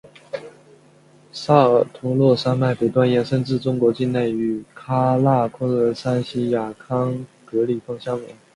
[1.31, 8.35] 萨尔托洛山脉北端延伸至中国境内与喀喇昆仑山锡亚康戈里峰相连。